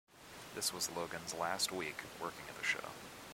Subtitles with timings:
[0.55, 2.89] This was Logan's last week working at the show.